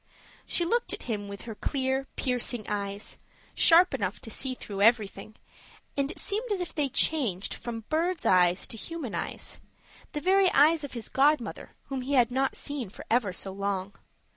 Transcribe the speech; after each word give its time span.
She 0.47 0.65
looked 0.65 0.93
at 0.93 1.03
him 1.03 1.27
with 1.27 1.43
her 1.43 1.53
clear, 1.53 2.07
piercing 2.15 2.65
eyes, 2.67 3.19
sharp 3.53 3.93
enough 3.93 4.19
to 4.21 4.31
see 4.31 4.55
through 4.55 4.81
everything, 4.81 5.35
and 5.95 6.09
it 6.09 6.17
seemed 6.17 6.51
as 6.51 6.59
if 6.59 6.73
they 6.73 6.89
changed 6.89 7.53
from 7.53 7.85
bird's 7.87 8.25
eyes 8.25 8.65
to 8.65 8.77
human 8.77 9.13
eyes 9.13 9.59
the 10.13 10.19
very 10.19 10.49
eyes 10.53 10.83
of 10.83 10.93
his 10.93 11.07
godmother, 11.07 11.75
whom 11.89 12.01
he 12.01 12.13
had 12.13 12.31
not 12.31 12.55
seen 12.55 12.89
for 12.89 13.05
ever 13.11 13.31
so 13.31 13.51
long. 13.51 13.93